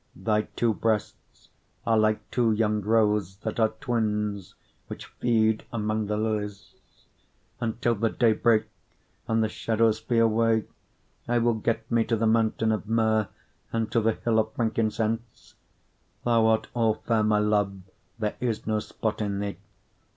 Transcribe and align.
4:5 0.17 0.23
Thy 0.25 0.41
two 0.55 0.73
breasts 0.73 1.49
are 1.85 1.95
like 1.99 2.31
two 2.31 2.51
young 2.51 2.81
roes 2.81 3.35
that 3.41 3.59
are 3.59 3.69
twins, 3.79 4.55
which 4.87 5.05
feed 5.05 5.63
among 5.71 6.07
the 6.07 6.17
lilies. 6.17 6.73
4:6 7.61 7.61
Until 7.61 7.93
the 7.93 8.09
day 8.09 8.33
break, 8.33 8.63
and 9.27 9.43
the 9.43 9.47
shadows 9.47 9.99
flee 9.99 10.17
away, 10.17 10.65
I 11.27 11.37
will 11.37 11.53
get 11.53 11.91
me 11.91 12.03
to 12.05 12.15
the 12.17 12.25
mountain 12.25 12.71
of 12.71 12.87
myrrh, 12.89 13.27
and 13.71 13.91
to 13.91 14.01
the 14.01 14.13
hill 14.13 14.39
of 14.39 14.51
frankincense. 14.53 15.53
4:7 16.25 16.25
Thou 16.25 16.47
art 16.47 16.67
all 16.73 16.95
fair, 16.95 17.21
my 17.21 17.37
love; 17.37 17.77
there 18.17 18.33
is 18.39 18.65
no 18.65 18.79
spot 18.79 19.21
in 19.21 19.37
thee. 19.37 19.57